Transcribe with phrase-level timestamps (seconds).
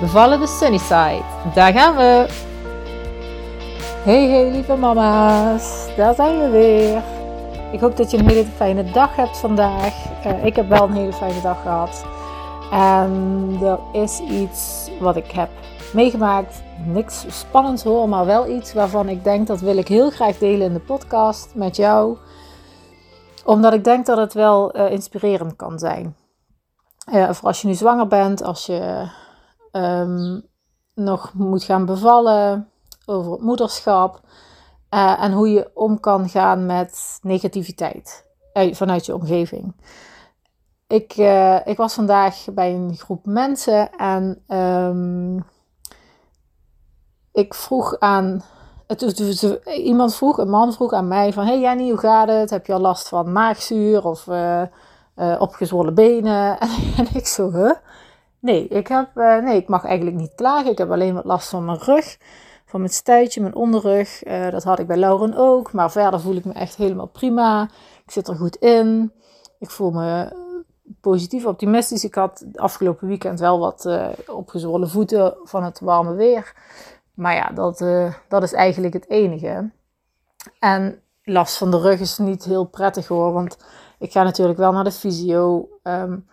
[0.00, 1.22] Bevallen de Sunnyside.
[1.54, 2.26] Daar gaan we.
[4.04, 5.88] Hey, hey lieve mama's.
[5.96, 7.02] Daar zijn we weer.
[7.72, 9.94] Ik hoop dat je een hele fijne dag hebt vandaag.
[10.26, 12.04] Uh, ik heb wel een hele fijne dag gehad.
[12.70, 15.48] En er is iets wat ik heb
[15.92, 16.62] meegemaakt.
[16.84, 20.66] Niks spannends hoor, maar wel iets waarvan ik denk dat wil ik heel graag delen
[20.66, 22.16] in de podcast met jou.
[23.44, 26.16] Omdat ik denk dat het wel uh, inspirerend kan zijn.
[27.12, 29.08] Uh, voor als je nu zwanger bent, als je
[29.72, 30.42] um,
[30.94, 32.68] nog moet gaan bevallen,
[33.06, 34.20] over het moederschap
[34.94, 38.24] uh, en hoe je om kan gaan met negativiteit
[38.72, 39.74] vanuit je omgeving.
[40.86, 45.44] Ik, uh, ik was vandaag bij een groep mensen en um,
[47.32, 48.42] ik vroeg aan.
[49.64, 51.44] Iemand vroeg, een man vroeg aan mij van...
[51.44, 52.50] Hey Jenny, hoe gaat het?
[52.50, 54.28] Heb je al last van maagzuur of
[55.38, 56.58] opgezwollen benen?
[56.98, 57.72] En ik zo, huh?
[58.40, 60.70] Nee, ik, heb, uh, nee, ik mag eigenlijk niet klagen.
[60.70, 62.18] Ik heb alleen wat last van mijn rug,
[62.64, 64.26] van mijn stuitje, mijn onderrug.
[64.26, 65.72] Uh, dat had ik bij Lauren ook.
[65.72, 67.62] Maar verder voel ik me echt helemaal prima.
[68.04, 69.12] Ik zit er goed in.
[69.58, 70.32] Ik voel me
[71.00, 72.04] positief, optimistisch.
[72.04, 76.54] Ik had afgelopen weekend wel wat uh, opgezwollen voeten van het warme weer.
[77.14, 77.84] Maar ja, dat,
[78.28, 79.70] dat is eigenlijk het enige.
[80.58, 83.32] En last van de rug is niet heel prettig hoor.
[83.32, 83.58] Want
[83.98, 85.68] ik ga natuurlijk wel naar de fysio.
[85.82, 86.28] Um,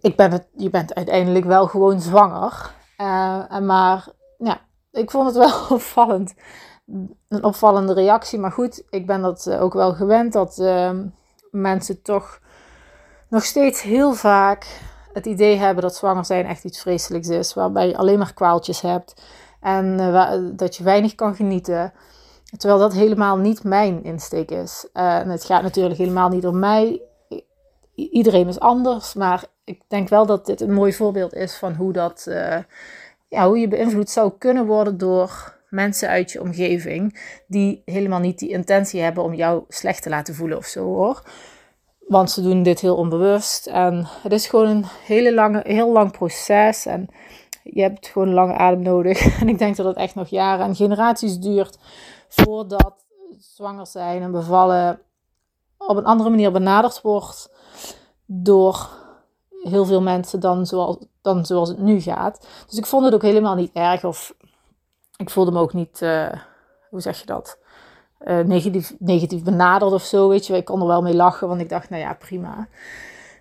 [0.00, 2.74] ik ben het, je bent uiteindelijk wel gewoon zwanger.
[2.98, 6.34] Uh, maar ja, ik vond het wel opvallend.
[7.28, 8.38] Een opvallende reactie.
[8.38, 10.90] Maar goed, ik ben dat eh, ook wel gewend dat uh,
[11.50, 12.40] mensen toch
[13.28, 14.80] nog steeds heel vaak
[15.12, 17.54] het idee hebben dat zwanger zijn echt iets vreselijks is.
[17.54, 19.22] Waarbij je alleen maar kwaaltjes hebt.
[19.60, 21.92] En uh, dat je weinig kan genieten.
[22.56, 24.88] Terwijl dat helemaal niet mijn insteek is.
[24.92, 27.02] en het gaat natuurlijk helemaal niet om mij.
[27.96, 29.14] Iedereen is anders.
[29.14, 32.58] Maar ik denk wel dat dit een mooi voorbeeld is van hoe, dat, uh,
[33.28, 38.38] ja, hoe je beïnvloed zou kunnen worden door mensen uit je omgeving die helemaal niet
[38.38, 41.22] die intentie hebben om jou slecht te laten voelen of zo hoor.
[42.06, 46.12] Want ze doen dit heel onbewust en het is gewoon een hele lange, heel lang
[46.12, 47.08] proces en
[47.62, 49.20] je hebt gewoon een lange adem nodig.
[49.40, 51.78] En ik denk dat het echt nog jaren en generaties duurt
[52.28, 52.94] voordat
[53.38, 55.00] zwanger zijn en bevallen
[55.78, 57.50] op een andere manier benaderd wordt
[58.26, 58.88] door
[59.62, 62.46] heel veel mensen dan zoals, dan zoals het nu gaat.
[62.66, 64.04] Dus ik vond het ook helemaal niet erg.
[64.04, 64.34] Of
[65.16, 66.32] ik voelde me ook niet, uh,
[66.90, 67.58] hoe zeg je dat?
[68.20, 70.56] Uh, negatief, negatief benaderd of zo, weet je.
[70.56, 72.68] Ik kon er wel mee lachen, want ik dacht, nou ja, prima.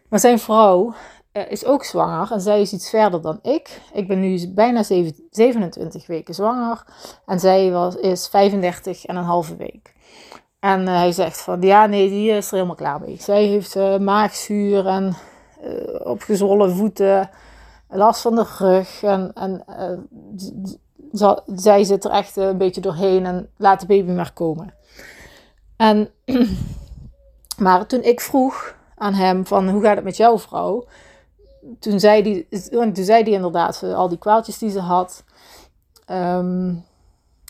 [0.10, 0.94] Maar zijn vrouw
[1.34, 3.82] uh, is ook zwanger en zij is iets verder dan ik.
[3.94, 6.86] Ik ben nu bijna 7, 27 weken zwanger
[7.26, 9.94] en zij was, is 35 en een halve week.
[10.66, 13.18] En hij zegt van, ja, nee, die is er helemaal klaar mee.
[13.20, 15.16] Zij heeft maagzuur en
[15.64, 17.30] uh, opgezwollen voeten,
[17.90, 19.04] last van de rug.
[19.04, 19.64] En, en
[21.56, 24.74] zij zit er echt een beetje doorheen en laat de baby maar komen.
[25.76, 26.10] En,
[27.64, 30.86] maar toen ik vroeg aan hem van hoe gaat het met jouw vrouw?
[31.80, 35.24] Toen zei die, toen zei die inderdaad al die kwaaltjes die ze had.
[36.12, 36.84] Um,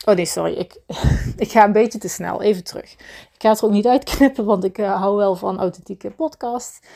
[0.06, 0.54] oh nee, sorry.
[0.54, 0.82] Ik,
[1.46, 2.42] ik ga een beetje te snel.
[2.42, 2.92] Even terug.
[3.34, 6.88] Ik ga het er ook niet uitknippen, want ik uh, hou wel van authentieke podcast.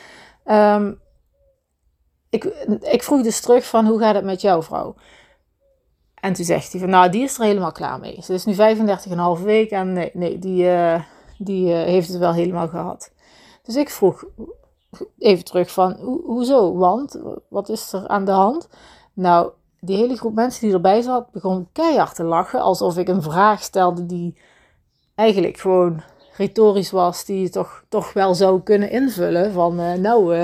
[0.44, 1.00] Um,
[2.30, 2.44] ik,
[2.80, 4.94] ik vroeg dus terug van hoe gaat het met jouw vrouw?
[6.14, 8.22] En toen zegt hij van nou, die is er helemaal klaar mee.
[8.22, 8.54] Ze is nu
[9.38, 11.02] 35,5 weken en nee, nee die, uh,
[11.38, 13.12] die uh, heeft het wel helemaal gehad.
[13.62, 14.24] Dus ik vroeg
[15.18, 16.76] even terug van ho hoezo?
[16.76, 18.68] Want wat is er aan de hand?
[19.12, 19.50] Nou,
[19.80, 22.60] die hele groep mensen die erbij zat begon keihard te lachen.
[22.60, 24.36] Alsof ik een vraag stelde die
[25.14, 26.02] eigenlijk gewoon
[26.36, 27.24] retorisch was.
[27.24, 29.52] Die je toch, toch wel zou kunnen invullen.
[29.52, 30.34] Van uh, nou,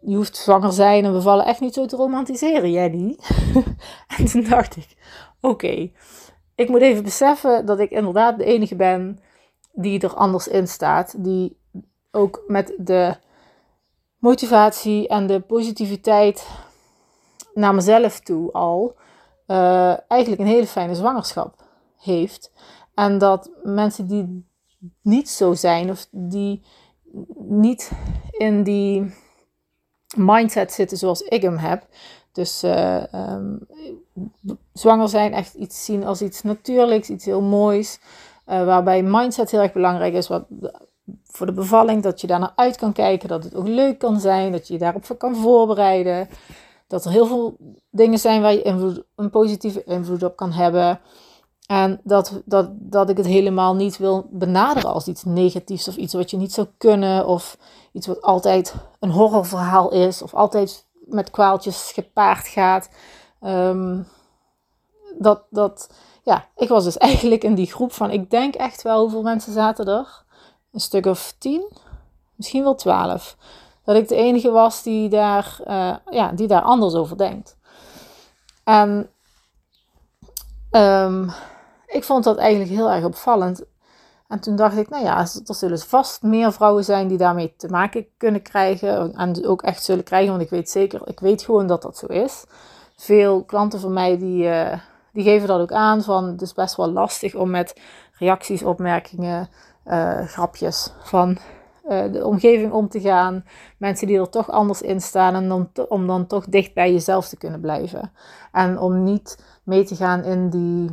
[0.00, 3.18] je hoeft zwanger zijn en we vallen echt niet zo te romantiseren, Jenny.
[4.16, 4.88] en toen dacht ik,
[5.40, 5.90] oké,
[6.54, 9.18] ik moet even beseffen dat ik inderdaad de enige ben
[9.72, 11.14] die er anders in staat.
[11.18, 11.58] Die
[12.10, 13.14] ook met de
[14.18, 16.46] motivatie en de positiviteit
[17.56, 18.96] naar mezelf toe al
[19.46, 21.62] uh, eigenlijk een hele fijne zwangerschap
[21.98, 22.52] heeft.
[22.94, 24.46] En dat mensen die
[25.02, 26.62] niet zo zijn of die
[27.48, 27.90] niet
[28.30, 29.14] in die
[30.16, 31.86] mindset zitten zoals ik hem heb,
[32.32, 33.66] Dus uh, um,
[34.72, 37.98] zwanger zijn echt iets zien als iets natuurlijks, iets heel moois.
[38.46, 40.28] Uh, waarbij mindset heel erg belangrijk is.
[40.28, 40.46] Wat,
[41.24, 44.20] voor de bevalling, dat je daar naar uit kan kijken, dat het ook leuk kan
[44.20, 46.28] zijn, dat je je daarop kan voorbereiden.
[46.86, 47.56] Dat er heel veel
[47.90, 51.00] dingen zijn waar je een positieve invloed op kan hebben.
[51.66, 56.14] En dat, dat, dat ik het helemaal niet wil benaderen als iets negatiefs of iets
[56.14, 57.26] wat je niet zou kunnen.
[57.26, 57.58] Of
[57.92, 62.88] iets wat altijd een horrorverhaal is of altijd met kwaaltjes gepaard gaat.
[63.40, 64.06] Um,
[65.18, 65.90] dat, dat,
[66.22, 69.52] ja, ik was dus eigenlijk in die groep van, ik denk echt wel, hoeveel mensen
[69.52, 70.24] zaten er?
[70.72, 71.72] Een stuk of tien,
[72.34, 73.36] misschien wel twaalf.
[73.86, 77.56] Dat ik de enige was die daar, uh, ja, die daar anders over denkt.
[78.64, 79.10] En
[80.70, 81.30] um,
[81.86, 83.64] ik vond dat eigenlijk heel erg opvallend.
[84.28, 87.68] En toen dacht ik, nou ja, er zullen vast meer vrouwen zijn die daarmee te
[87.68, 89.14] maken kunnen krijgen.
[89.14, 92.06] En ook echt zullen krijgen, want ik weet zeker, ik weet gewoon dat dat zo
[92.06, 92.44] is.
[92.96, 94.78] Veel klanten van mij die, uh,
[95.12, 97.80] die geven dat ook aan, van het is best wel lastig om met
[98.12, 99.48] reacties, opmerkingen,
[99.86, 101.38] uh, grapjes van
[101.88, 103.44] uh, de omgeving om te gaan.
[103.76, 107.36] Mensen die er toch anders in staan en om, dan toch dicht bij jezelf te
[107.36, 108.12] kunnen blijven.
[108.52, 110.90] En om niet mee te gaan in die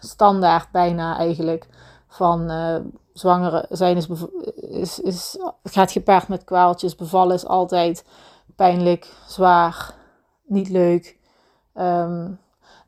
[0.00, 1.66] standaard bijna eigenlijk
[2.08, 2.76] van uh,
[3.12, 4.08] zwangere zijn is,
[4.54, 6.96] is, is, gaat gepaard met kwaaltjes.
[6.96, 8.04] Bevallen is altijd
[8.56, 9.94] pijnlijk, zwaar,
[10.46, 11.18] niet leuk.
[11.74, 12.38] Um,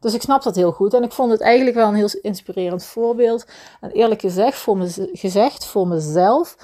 [0.00, 0.94] dus ik snap dat heel goed.
[0.94, 3.46] En ik vond het eigenlijk wel een heel inspirerend voorbeeld.
[3.80, 6.56] En eerlijk gezegd, voor, me, gezegd, voor mezelf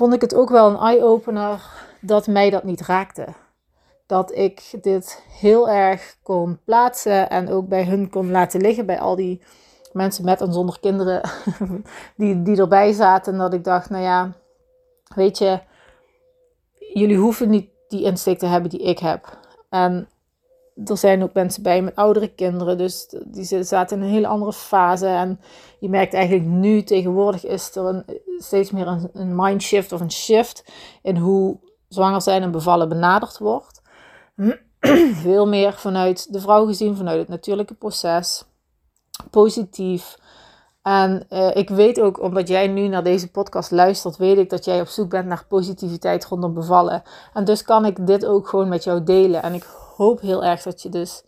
[0.00, 1.60] vond ik het ook wel een eye-opener
[2.00, 3.26] dat mij dat niet raakte.
[4.06, 9.00] Dat ik dit heel erg kon plaatsen en ook bij hun kon laten liggen, bij
[9.00, 9.42] al die
[9.92, 11.30] mensen met en zonder kinderen
[12.16, 13.32] die, die erbij zaten.
[13.32, 14.32] En dat ik dacht, nou ja,
[15.14, 15.60] weet je,
[16.92, 19.38] jullie hoeven niet die insteek te hebben die ik heb.
[19.70, 20.08] En
[20.84, 24.52] er zijn ook mensen bij met oudere kinderen, dus die zaten in een hele andere
[24.52, 25.06] fase.
[25.06, 25.40] En
[25.78, 28.04] je merkt eigenlijk nu, tegenwoordig is er een,
[28.38, 30.72] steeds meer een, mindshift of een shift
[31.02, 33.82] in hoe zwanger zijn en bevallen benaderd wordt.
[35.12, 38.44] Veel meer vanuit de vrouw gezien, vanuit het natuurlijke proces
[39.30, 40.18] positief.
[40.82, 44.64] En uh, ik weet ook, omdat jij nu naar deze podcast luistert, weet ik dat
[44.64, 47.02] jij op zoek bent naar positiviteit rondom bevallen.
[47.34, 49.42] En dus kan ik dit ook gewoon met jou delen.
[49.42, 49.66] En ik
[50.00, 51.22] hoop heel erg dat je dus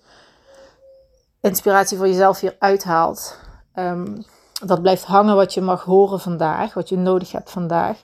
[1.40, 3.38] inspiratie voor jezelf hier uithaalt.
[3.74, 4.24] Um,
[4.64, 8.02] dat blijft hangen wat je mag horen vandaag, wat je nodig hebt vandaag.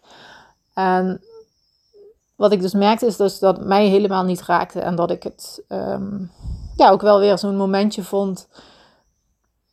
[0.74, 1.22] En
[2.36, 5.22] wat ik dus merkte is dus dat het mij helemaal niet raakte en dat ik
[5.22, 6.30] het um,
[6.76, 8.48] ja, ook wel weer zo'n momentje vond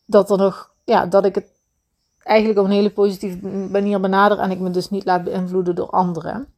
[0.05, 1.47] dat er nog, ja, dat ik het
[2.23, 5.89] eigenlijk op een hele positieve manier benader en ik me dus niet laat beïnvloeden door
[5.89, 6.53] anderen.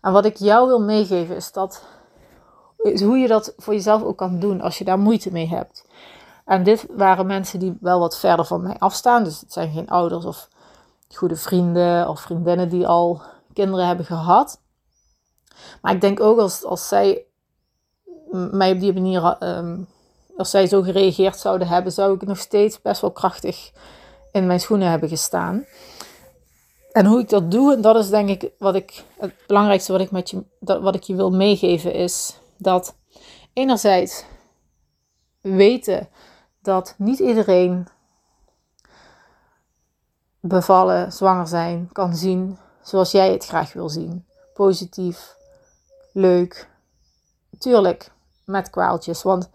[0.00, 1.82] En wat ik jou wil meegeven is dat
[2.82, 5.86] hoe je dat voor jezelf ook kan doen als je daar moeite mee hebt.
[6.44, 9.24] En dit waren mensen die wel wat verder van mij afstaan.
[9.24, 10.48] Dus het zijn geen ouders of
[11.14, 13.22] goede vrienden of vriendinnen die al
[13.52, 14.60] kinderen hebben gehad.
[15.82, 17.24] Maar ik denk ook als, als zij
[18.30, 19.88] mij op die manier um,
[20.36, 23.70] als zij zo gereageerd zouden hebben, zou ik nog steeds best wel krachtig
[24.32, 25.66] in mijn schoenen hebben gestaan.
[26.92, 30.00] En hoe ik dat doe, en dat is denk ik wat ik, het belangrijkste wat
[30.00, 32.96] ik, met je, dat, wat ik je wil meegeven, is dat
[33.52, 34.24] enerzijds
[35.40, 36.08] weten
[36.62, 37.88] dat niet iedereen
[40.40, 44.26] bevallen, zwanger zijn, kan zien zoals jij het graag wil zien.
[44.54, 45.36] Positief,
[46.12, 46.68] leuk,
[47.58, 48.12] tuurlijk
[48.44, 49.22] met kwaaltjes.
[49.22, 49.50] Want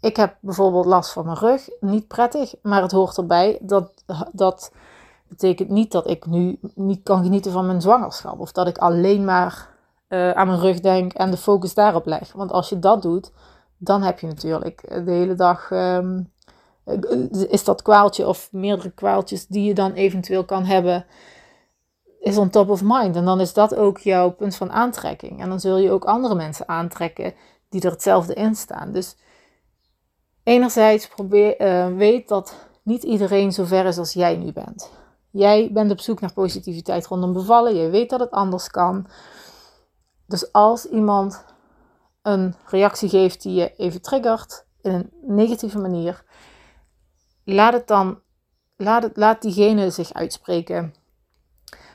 [0.00, 1.68] ik heb bijvoorbeeld last van mijn rug.
[1.80, 3.58] Niet prettig, maar het hoort erbij.
[3.60, 4.72] Dat, dat
[5.28, 8.38] betekent niet dat ik nu niet kan genieten van mijn zwangerschap.
[8.38, 9.73] Of dat ik alleen maar
[10.08, 12.32] uh, aan mijn rug denk en de focus daarop leg.
[12.32, 13.32] Want als je dat doet,
[13.78, 15.70] dan heb je natuurlijk de hele dag.
[15.70, 16.32] Um,
[17.48, 21.06] is dat kwaaltje of meerdere kwaaltjes die je dan eventueel kan hebben,
[22.20, 23.16] is on top of mind.
[23.16, 25.40] En dan is dat ook jouw punt van aantrekking.
[25.40, 27.34] En dan zul je ook andere mensen aantrekken
[27.68, 28.92] die er hetzelfde in staan.
[28.92, 29.16] Dus
[30.42, 34.90] enerzijds probeer, uh, weet dat niet iedereen zo ver is als jij nu bent.
[35.30, 37.74] Jij bent op zoek naar positiviteit rondom bevallen.
[37.74, 39.06] Je weet dat het anders kan.
[40.34, 41.44] Dus als iemand
[42.22, 46.24] een reactie geeft die je even triggert in een negatieve manier,
[47.44, 48.18] laat het dan,
[48.76, 50.94] laat, het, laat diegene zich uitspreken.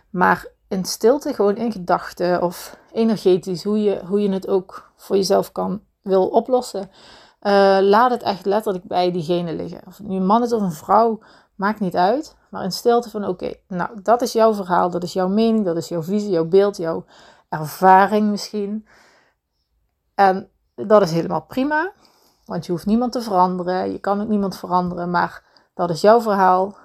[0.10, 5.16] Maar in stilte, gewoon in gedachten of energetisch, hoe je, hoe je het ook voor
[5.16, 6.90] jezelf kan wil oplossen.
[7.42, 9.82] Uh, laat het echt letterlijk bij diegene liggen.
[9.86, 11.20] Of het nu een man is of een vrouw,
[11.56, 12.36] maakt niet uit.
[12.50, 15.78] Maar in stilte van oké, nou dat is jouw verhaal, dat is jouw mening, dat
[15.78, 17.06] is jouw visie, jouw beeld, jouw
[17.50, 18.88] ervaring misschien.
[20.16, 21.92] En dat is helemaal prima,
[22.46, 23.92] want je hoeft niemand te veranderen.
[23.92, 26.78] Je kan ook niemand veranderen, maar dat is jouw verhaal.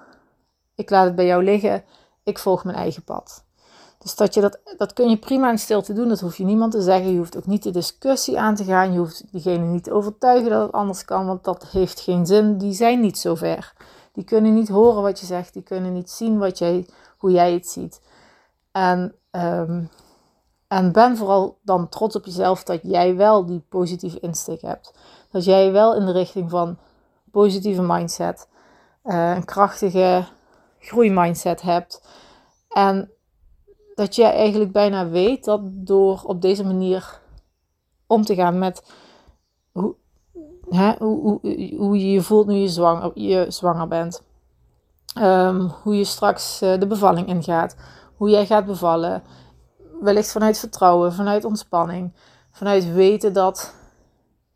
[0.75, 1.83] Ik laat het bij jou liggen.
[2.23, 3.45] Ik volg mijn eigen pad.
[3.97, 6.09] Dus dat, je dat, dat kun je prima in stilte doen.
[6.09, 7.11] Dat hoef je niemand te zeggen.
[7.11, 8.93] Je hoeft ook niet de discussie aan te gaan.
[8.93, 12.57] Je hoeft diegene niet te overtuigen dat het anders kan, want dat heeft geen zin.
[12.57, 13.73] Die zijn niet zo ver.
[14.11, 15.53] Die kunnen niet horen wat je zegt.
[15.53, 18.01] Die kunnen niet zien wat jij, hoe jij het ziet.
[18.71, 19.83] En, ehm,
[20.75, 24.93] en ben vooral dan trots op jezelf dat jij wel die positieve insteek hebt.
[25.31, 26.77] Dat jij wel in de richting van
[27.31, 28.47] positieve mindset,
[29.03, 30.25] uh, een krachtige
[30.79, 32.07] groeimindset hebt.
[32.69, 33.11] En
[33.93, 37.19] dat jij eigenlijk bijna weet dat door op deze manier
[38.07, 38.83] om te gaan met
[39.71, 39.95] hoe,
[40.69, 41.39] hè, hoe,
[41.77, 44.21] hoe, je je voelt nu je zwanger, je zwanger bent.
[45.13, 47.75] Ehm, hoe je straks uh, de bevalling ingaat.
[48.15, 49.23] Hoe jij gaat bevallen.
[50.01, 52.13] Wellicht vanuit vertrouwen, vanuit ontspanning.
[52.51, 53.73] Vanuit weten dat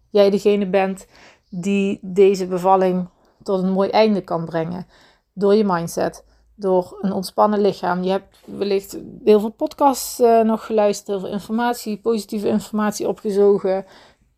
[0.10, 1.08] jij degene bent
[1.50, 3.10] die deze bevalling
[3.44, 4.88] tot een mooi einde kan brengen.
[5.34, 6.24] Door je mindset
[6.60, 8.04] door een ontspannen lichaam.
[8.04, 13.86] Je hebt wellicht heel veel podcasts uh, nog geluisterd, heel veel informatie, positieve informatie opgezogen,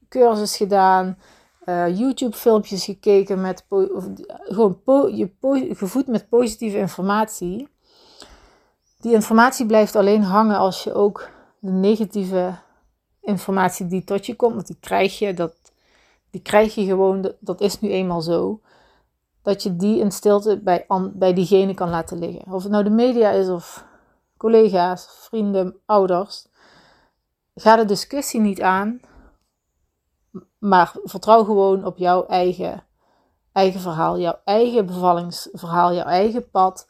[0.10, 1.18] cursus gedaan,
[1.66, 4.80] uh, YouTube-filmpjes gekeken met of, gewoon
[5.16, 5.30] je
[5.76, 7.68] gevoed met positieve informatie.
[9.02, 11.30] Die informatie blijft alleen hangen als je ook
[11.60, 12.56] de negatieve
[13.22, 15.54] informatie die tot je komt, want die krijg je, dat,
[16.30, 18.62] die krijg je gewoon, dat is nu eenmaal zo
[19.42, 22.54] dat je die in stilte bij, bij diegene kan laten liggen.
[22.54, 23.86] Of het nou de media is of
[24.38, 26.48] collega's, vrienden, ouders.
[27.56, 29.00] Ga de discussie niet aan,
[30.58, 32.84] maar vertrouw gewoon op jouw eigen,
[33.52, 36.90] eigen verhaal, jouw eigen bevallingsverhaal, jouw eigen pad.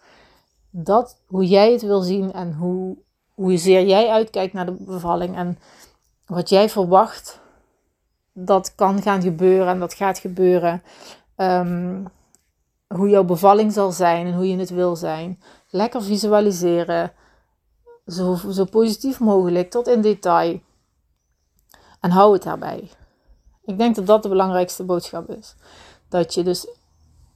[0.72, 2.98] Dat, hoe jij het wil zien en hoe,
[3.58, 5.60] zeer jij uitkijkt naar de bevalling en
[6.26, 7.40] wat jij verwacht,
[8.34, 10.84] dat kan gaan gebeuren en dat gaat gebeuren.
[11.38, 12.08] Um,
[12.88, 15.42] hoe jouw bevalling zal zijn en hoe je het wil zijn.
[15.70, 17.12] Lekker visualiseren.
[18.08, 20.62] Zo, zo positief mogelijk, tot in detail.
[22.00, 22.90] En hou het daarbij.
[23.66, 25.56] Ik denk dat dat de belangrijkste boodschap is.
[26.10, 26.68] Dat je dus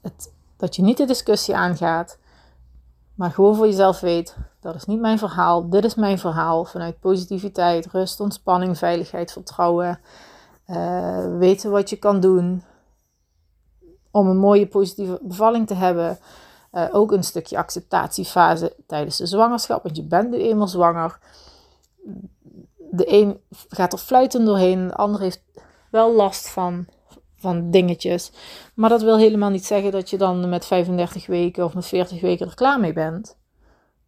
[0.01, 2.17] het, dat je niet de discussie aangaat,
[3.15, 6.65] maar gewoon voor jezelf weet: dat is niet mijn verhaal, dit is mijn verhaal.
[6.65, 9.99] Vanuit positiviteit, rust, ontspanning, veiligheid, vertrouwen.
[10.67, 12.63] Uh, weten wat je kan doen
[14.11, 16.17] om een mooie positieve bevalling te hebben.
[16.71, 21.19] Uh, ook een stukje acceptatiefase tijdens de zwangerschap, want je bent nu eenmaal zwanger.
[22.91, 25.43] De een gaat er fluitend doorheen, de ander heeft
[25.91, 26.85] wel last van,
[27.45, 28.31] van dingetjes.
[28.73, 32.21] Maar dat wil helemaal niet zeggen dat je dan met 35 weken of met 40
[32.21, 33.37] weken er klaar mee bent.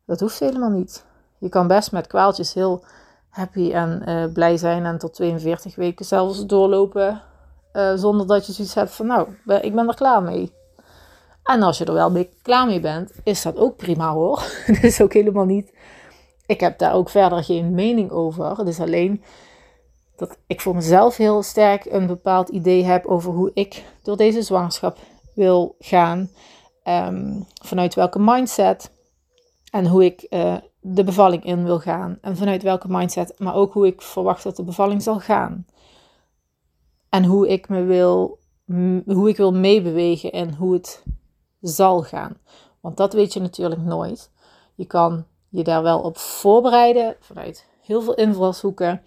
[0.06, 1.06] Dat hoeft helemaal niet.
[1.38, 2.84] Je kan best met kwaaltjes heel
[3.30, 7.22] happy en uh, blij zijn en tot 42 weken zelfs doorlopen
[7.74, 9.28] uh, zonder dat je zoiets hebt van, nou,
[9.62, 10.52] ik ben er klaar mee.
[11.44, 14.44] En als je er wel mee klaar mee bent, is dat ook prima hoor.
[14.66, 15.74] Het is ook helemaal niet.
[16.46, 18.58] Ik heb daar ook verder geen mening over.
[18.58, 19.24] Het is alleen
[20.18, 24.42] dat ik voor mezelf heel sterk een bepaald idee heb over hoe ik door deze
[24.42, 24.98] zwangerschap
[25.34, 26.30] wil gaan.
[26.84, 28.92] Um, vanuit welke mindset.
[29.72, 32.18] En hoe ik uh, de bevalling in wil gaan.
[32.22, 35.66] En vanuit welke mindset, maar ook hoe ik verwacht dat de bevalling zal gaan.
[37.10, 38.40] En hoe ik me wil,
[39.06, 41.04] hoe ik wil meebewegen en hoe het
[41.62, 42.38] zal gaan.
[42.80, 44.32] Want dat weet je natuurlijk nooit.
[44.76, 49.02] Je kan je daar wel op voorbereiden vanuit heel veel invalshoeken.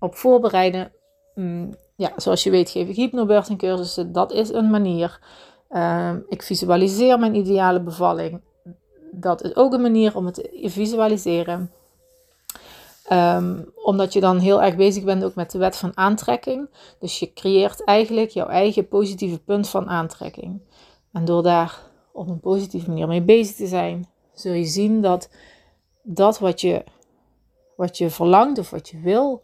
[0.00, 0.92] Op voorbereiden.
[1.34, 4.12] Mm, ja, zoals je weet geef ik hypnobirthing cursussen.
[4.12, 5.20] Dat is een manier.
[5.68, 8.40] Ehm, ik visualiseer mijn ideale bevalling.
[9.10, 11.70] Dat is ook een manier om het te visualiseren.
[13.12, 16.68] Um, omdat je dan heel erg bezig bent ook met de wet van aantrekking.
[16.98, 20.60] Dus je creëert eigenlijk jouw eigen positieve punt van aantrekking.
[21.12, 21.78] En door daar
[22.12, 25.28] op een positieve manier mee bezig te zijn, zul je zien dat
[26.02, 26.84] dat wat je,
[27.76, 29.42] wat je verlangt of wat je wil,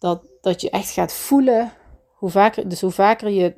[0.00, 1.72] dat, dat je echt gaat voelen.
[2.14, 3.54] Hoe vaker, dus hoe vaker je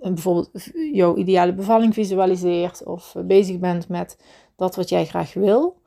[0.00, 0.50] bijvoorbeeld
[0.92, 4.16] jouw ideale bevalling visualiseert of bezig bent met
[4.56, 5.80] dat wat jij graag wil,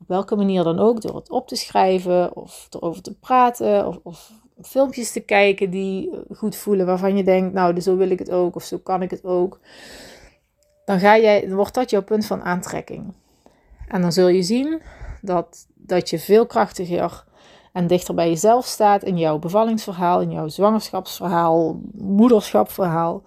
[0.00, 3.98] op welke manier dan ook, door het op te schrijven of erover te praten of,
[4.02, 8.30] of filmpjes te kijken die goed voelen, waarvan je denkt, nou, zo wil ik het
[8.30, 9.60] ook of zo kan ik het ook.
[10.84, 13.14] Dan, ga jij, dan wordt dat jouw punt van aantrekking.
[13.88, 14.80] En dan zul je zien
[15.22, 17.26] dat, dat je veel krachtiger
[17.78, 23.22] en dichter bij jezelf staat in jouw bevallingsverhaal, in jouw zwangerschapsverhaal, moederschapsverhaal.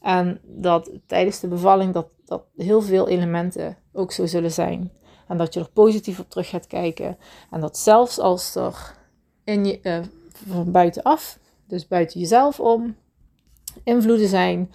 [0.00, 4.92] En dat tijdens de bevalling dat, dat heel veel elementen ook zo zullen zijn.
[5.28, 7.16] En dat je er positief op terug gaat kijken.
[7.50, 8.94] En dat zelfs als er
[9.44, 9.98] in je, uh,
[10.48, 12.96] van buitenaf, dus buiten jezelf om,
[13.84, 14.72] invloeden zijn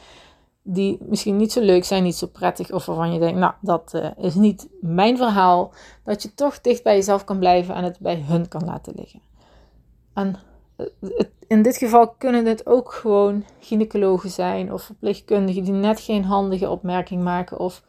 [0.71, 3.91] die misschien niet zo leuk zijn, niet zo prettig, of waarvan je denkt, nou, dat
[3.95, 5.73] uh, is niet mijn verhaal,
[6.03, 9.21] dat je toch dicht bij jezelf kan blijven en het bij hun kan laten liggen.
[10.13, 10.35] En
[11.47, 16.69] in dit geval kunnen het ook gewoon gynaecologen zijn of verpleegkundigen die net geen handige
[16.69, 17.59] opmerking maken.
[17.59, 17.83] Of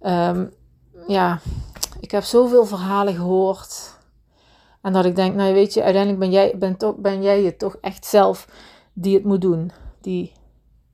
[0.00, 0.52] um,
[1.06, 1.40] ja,
[2.00, 3.98] ik heb zoveel verhalen gehoord.
[4.82, 7.58] En dat ik denk, nou weet je, uiteindelijk ben jij, ben toch, ben jij het
[7.58, 8.48] toch echt zelf
[8.92, 9.70] die het moet doen.
[10.00, 10.32] Die,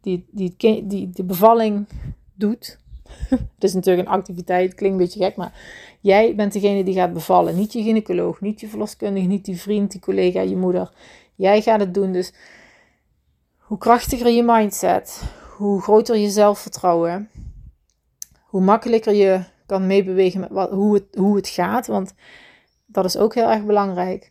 [0.03, 1.87] die, die, die, de bevalling
[2.35, 2.79] doet.
[3.29, 5.53] Het is natuurlijk een activiteit, klinkt een beetje gek, maar
[6.01, 7.57] jij bent degene die gaat bevallen.
[7.57, 10.93] Niet je gynaecoloog, niet je verloskundige, niet die vriend, die collega, je moeder.
[11.35, 12.13] Jij gaat het doen.
[12.13, 12.33] Dus
[13.59, 15.23] hoe krachtiger je mindset,
[15.57, 17.31] hoe groter je zelfvertrouwen,
[18.43, 21.87] hoe makkelijker je kan meebewegen met wat, hoe, het, hoe het gaat.
[21.87, 22.15] Want
[22.87, 24.31] dat is ook heel erg belangrijk.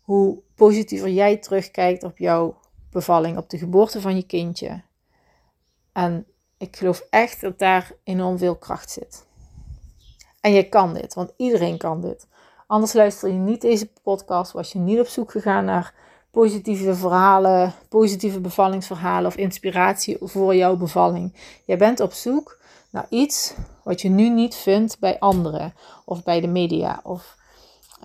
[0.00, 2.58] Hoe positiever jij terugkijkt op jouw
[2.90, 4.82] bevalling, op de geboorte van je kindje.
[5.92, 6.26] En
[6.58, 9.26] ik geloof echt dat daar enorm veel kracht zit.
[10.40, 12.26] En je kan dit, want iedereen kan dit.
[12.66, 15.94] Anders luister je niet deze podcast, was je niet op zoek gegaan naar
[16.30, 21.34] positieve verhalen, positieve bevallingsverhalen of inspiratie voor jouw bevalling.
[21.64, 22.58] Jij bent op zoek
[22.90, 27.36] naar iets wat je nu niet vindt bij anderen of bij de media of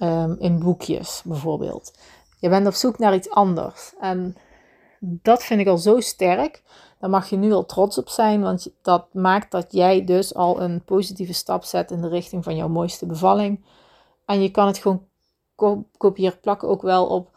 [0.04, 1.98] um, in boekjes bijvoorbeeld.
[2.40, 3.94] Je bent op zoek naar iets anders.
[4.00, 4.38] En
[5.00, 6.62] dat vind ik al zo sterk.
[7.00, 10.62] Daar mag je nu al trots op zijn, want dat maakt dat jij dus al
[10.62, 13.66] een positieve stap zet in de richting van jouw mooiste bevalling.
[14.26, 15.06] En je kan het gewoon
[15.98, 17.30] kopiëren, plakken ook wel op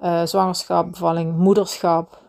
[0.00, 2.20] uh, zwangerschap, bevalling, moederschap.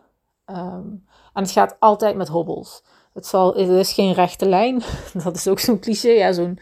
[0.46, 0.88] Ehm,
[1.34, 2.84] en het gaat altijd met hobbels.
[3.14, 4.82] Het, zal, is geen rechte lijn.
[5.24, 6.10] Dat is ook zo'n cliché.
[6.10, 6.60] Ja, zo'n,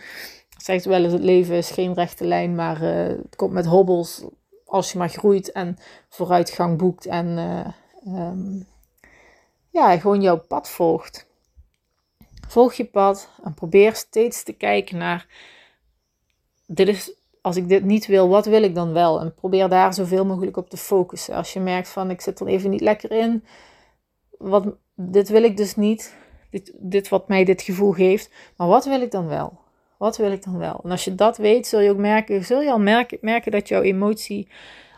[0.57, 4.25] zegt wel eens, het leven is geen rechte lijn, maar uh, het komt met hobbels
[4.65, 5.77] als je maar groeit en
[6.09, 7.25] vooruitgang boekt en
[8.07, 8.67] uh, um,
[9.77, 11.27] ja, gewoon jouw pad volgt.
[12.47, 15.27] Volg je pad en probeer steeds te kijken naar,
[16.65, 19.19] dit is als ik dit niet wil, wat wil ik dan wel?
[19.19, 21.35] En probeer daar zoveel mogelijk op te focussen.
[21.35, 23.43] Als je merkt van ik zit er even niet lekker in,
[24.37, 26.17] wat, dit wil ik dus niet,
[26.49, 29.59] dit, dit wat mij dit gevoel geeft, maar wat wil ik dan wel?
[29.97, 30.79] Wat wil ik dan wel?
[30.83, 33.67] En als je dat weet, zul je ook merken, zul je al merken, merken dat
[33.67, 34.49] jouw emotie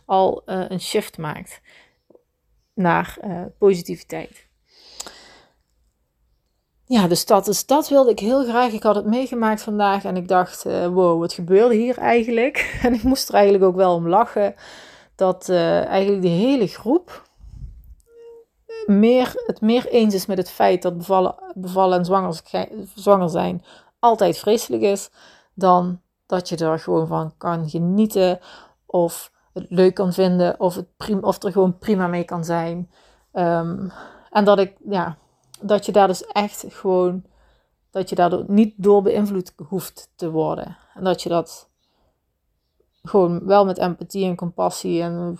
[0.05, 1.61] al uh, een shift maakt
[2.73, 4.48] naar uh, positiviteit
[6.89, 8.71] ja, dus dat, dus dat wilde ik heel graag.
[8.71, 12.57] Ik had het meegemaakt vandaag en ik dacht, uh, wow, wat gebeurde hier eigenlijk?
[12.83, 14.55] En ik moest er eigenlijk ook wel om lachen
[15.15, 17.29] dat uh, eigenlijk de hele groep
[18.85, 22.05] meer, het meer eens is met het feit dat bevallen, bevallen en
[22.95, 23.63] zwanger, zijn
[23.99, 25.09] altijd vreselijk is,
[25.53, 28.39] dan dat je er gewoon van kan genieten
[28.85, 30.87] of het leuk kan vinden of, het
[31.21, 32.91] of er gewoon prima mee kan zijn.
[33.33, 33.91] Um,
[34.29, 35.17] en dat ik, ja,
[35.61, 37.23] dat je daar dus echt gewoon,
[37.91, 40.77] dat je daardoor niet door beïnvloed hoeft te worden.
[40.93, 41.69] En dat je dat
[43.03, 45.39] gewoon wel met empathie en compassie en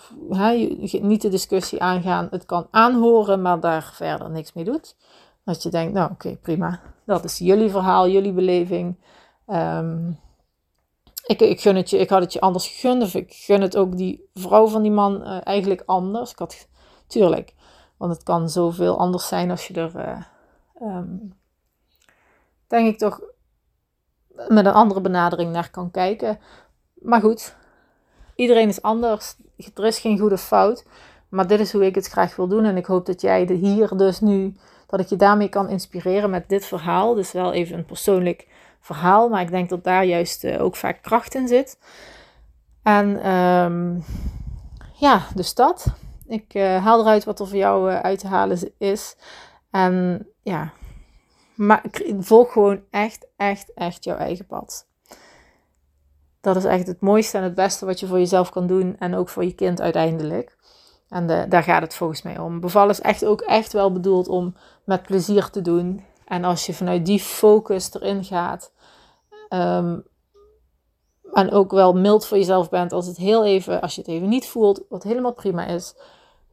[1.00, 2.28] niet de discussie aangaan.
[2.30, 4.96] Het kan aanhoren, maar daar verder niks mee doet.
[5.44, 6.80] Dat je denkt, nou oké, prima.
[7.06, 8.96] Dat is jullie verhaal, jullie beleving.
[9.46, 10.18] Um,
[11.26, 13.02] ik, ik, gun het je, ik had het je anders gegund.
[13.02, 16.30] Of ik gun het ook die vrouw van die man uh, eigenlijk anders.
[16.30, 16.68] Ik had,
[17.06, 17.54] tuurlijk,
[18.00, 21.34] want het kan zoveel anders zijn als je er, uh, um,
[22.66, 23.20] denk ik toch,
[24.48, 26.38] met een andere benadering naar kan kijken.
[26.94, 27.56] Maar goed,
[28.34, 29.36] iedereen is anders.
[29.74, 30.84] Er is geen goede fout.
[31.28, 32.64] Maar dit is hoe ik het graag wil doen.
[32.64, 36.48] En ik hoop dat jij hier dus nu, dat ik je daarmee kan inspireren met
[36.48, 37.14] dit verhaal.
[37.14, 38.48] Dus wel even een persoonlijk
[38.80, 39.28] verhaal.
[39.28, 41.78] Maar ik denk dat daar juist uh, ook vaak kracht in zit.
[42.82, 44.04] En um,
[44.92, 45.86] ja, dus dat.
[46.30, 49.16] Ik uh, haal eruit wat er voor jou uh, uit te halen is.
[49.70, 50.72] En ja,
[51.54, 51.84] maar
[52.18, 54.86] volg gewoon echt, echt, echt jouw eigen pad.
[56.40, 58.96] Dat is echt het mooiste en het beste wat je voor jezelf kan doen.
[58.98, 60.56] En ook voor je kind uiteindelijk.
[61.08, 62.60] En de, daar gaat het volgens mij om.
[62.60, 66.04] Bevallen is echt ook echt wel bedoeld om met plezier te doen.
[66.24, 68.72] En als je vanuit die focus erin gaat.
[69.48, 70.04] Um,
[71.32, 74.28] en ook wel mild voor jezelf bent als het heel even, als je het even
[74.28, 75.94] niet voelt, wat helemaal prima is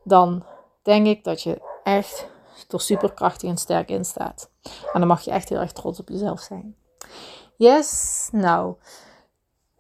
[0.08, 0.44] dan
[0.82, 2.28] denk ik dat je echt
[2.70, 4.50] er superkrachtig en sterk in staat.
[4.94, 6.76] En dan mag je echt heel erg trots op jezelf zijn.
[7.56, 8.76] Yes, nou,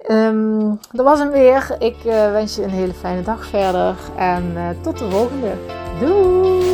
[0.09, 1.75] um, dat was hem weer.
[1.79, 5.53] Ik uh, wens je een hele fijne dag verder en uh, tot de volgende.
[5.99, 6.65] Doei!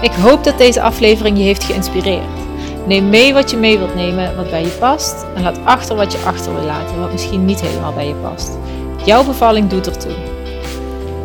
[0.00, 2.38] Ik hoop dat deze aflevering je heeft geïnspireerd.
[2.86, 5.26] Neem mee wat je mee wilt nemen, wat bij je past.
[5.34, 8.58] En laat achter wat je achter wil laten, wat misschien niet helemaal bij je past.
[9.04, 10.12] Jouw bevalling doet ertoe.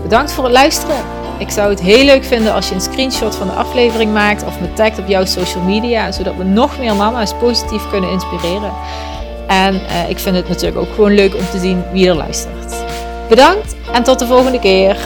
[0.02, 0.96] Bedankt voor het luisteren.
[1.38, 4.60] Ik zou het heel leuk vinden als je een screenshot van de aflevering maakt of
[4.60, 8.72] me tagt op jouw social media, zodat we nog meer mama's positief kunnen inspireren.
[9.48, 12.76] En eh, ik vind het natuurlijk ook gewoon leuk om te zien wie er luistert.
[13.30, 14.98] Bedankt en tot de volgende keer.